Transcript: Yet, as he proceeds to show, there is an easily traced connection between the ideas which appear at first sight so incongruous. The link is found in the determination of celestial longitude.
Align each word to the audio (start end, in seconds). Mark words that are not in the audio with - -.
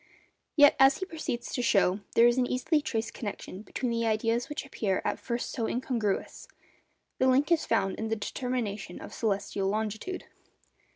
Yet, 0.55 0.75
as 0.79 0.97
he 0.97 1.05
proceeds 1.05 1.53
to 1.53 1.61
show, 1.61 1.99
there 2.15 2.25
is 2.25 2.39
an 2.39 2.47
easily 2.47 2.81
traced 2.81 3.13
connection 3.13 3.61
between 3.61 3.91
the 3.91 4.07
ideas 4.07 4.49
which 4.49 4.65
appear 4.65 4.99
at 5.05 5.19
first 5.19 5.51
sight 5.51 5.55
so 5.55 5.67
incongruous. 5.67 6.47
The 7.19 7.27
link 7.27 7.51
is 7.51 7.67
found 7.67 7.99
in 7.99 8.07
the 8.07 8.15
determination 8.15 8.99
of 8.99 9.13
celestial 9.13 9.67
longitude. 9.69 10.23